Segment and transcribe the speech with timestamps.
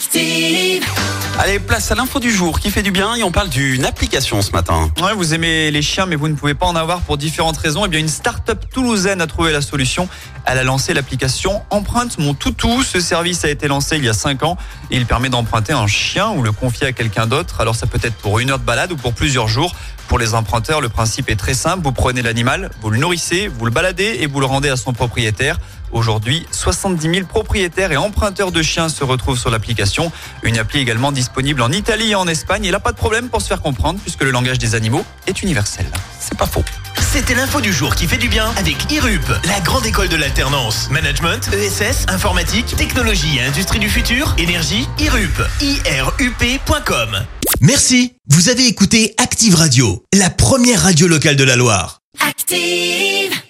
[0.00, 0.82] Active.
[1.38, 4.40] Allez, place à l'info du jour qui fait du bien et on parle d'une application
[4.40, 4.90] ce matin.
[5.02, 7.84] Ouais, vous aimez les chiens, mais vous ne pouvez pas en avoir pour différentes raisons.
[7.84, 10.08] Eh bien, une start-up toulousaine a trouvé la solution.
[10.46, 12.82] Elle a lancé l'application Empreinte mon toutou.
[12.82, 14.56] Ce service a été lancé il y a 5 ans
[14.90, 17.60] et il permet d'emprunter un chien ou le confier à quelqu'un d'autre.
[17.60, 19.74] Alors, ça peut être pour une heure de balade ou pour plusieurs jours.
[20.08, 21.84] Pour les emprunteurs, le principe est très simple.
[21.84, 24.92] Vous prenez l'animal, vous le nourrissez, vous le baladez et vous le rendez à son
[24.92, 25.58] propriétaire.
[25.92, 29.89] Aujourd'hui, 70 000 propriétaires et emprunteurs de chiens se retrouvent sur l'application.
[30.42, 32.64] Une appli également disponible en Italie et en Espagne.
[32.64, 35.42] Et là, pas de problème pour se faire comprendre puisque le langage des animaux est
[35.42, 35.86] universel.
[36.18, 36.64] C'est pas faux.
[37.12, 40.88] C'était l'info du jour qui fait du bien avec IRUP, la grande école de l'alternance.
[40.90, 45.42] Management, ESS, informatique, technologie et industrie du futur, énergie, IRUP.
[45.60, 47.24] IRUP.com.
[47.60, 48.14] Merci.
[48.28, 52.00] Vous avez écouté Active Radio, la première radio locale de la Loire.
[52.20, 53.40] Active.